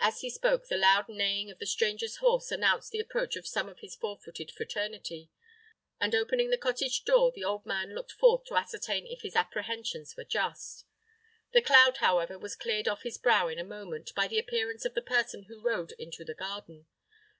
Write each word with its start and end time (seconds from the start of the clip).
As 0.00 0.22
he 0.22 0.28
spoke, 0.28 0.66
the 0.66 0.76
loud 0.76 1.08
neighing 1.08 1.52
of 1.52 1.60
the 1.60 1.66
stranger's 1.66 2.16
horse 2.16 2.50
announced 2.50 2.90
the 2.90 2.98
approach 2.98 3.36
of 3.36 3.46
some 3.46 3.68
of 3.68 3.78
his 3.78 3.94
four 3.94 4.18
footed 4.18 4.50
fraternity, 4.50 5.30
and 6.00 6.16
opening 6.16 6.50
the 6.50 6.58
cottage 6.58 7.04
door, 7.04 7.30
the 7.30 7.44
old 7.44 7.64
man 7.64 7.94
looked 7.94 8.10
forth 8.10 8.42
to 8.46 8.56
ascertain 8.56 9.06
if 9.06 9.22
his 9.22 9.36
apprehensions 9.36 10.16
were 10.16 10.24
just. 10.24 10.84
The 11.52 11.62
cloud, 11.62 11.98
however, 11.98 12.36
was 12.40 12.56
cleared 12.56 12.88
off 12.88 13.04
his 13.04 13.18
brow 13.18 13.46
in 13.46 13.60
a 13.60 13.64
moment, 13.64 14.12
by 14.16 14.26
the 14.26 14.40
appearance 14.40 14.84
of 14.84 14.94
the 14.94 15.00
person 15.00 15.44
who 15.44 15.62
rode 15.62 15.92
into 15.92 16.24
the 16.24 16.34
garden. 16.34 16.86